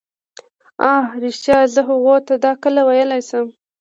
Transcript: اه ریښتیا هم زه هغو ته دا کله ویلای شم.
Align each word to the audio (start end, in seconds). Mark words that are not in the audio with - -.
اه 0.91 1.03
ریښتیا 1.23 1.57
هم 1.61 1.69
زه 1.73 1.81
هغو 1.89 2.15
ته 2.27 2.33
دا 2.45 2.51
کله 2.63 2.81
ویلای 2.87 3.21
شم. 3.29 3.47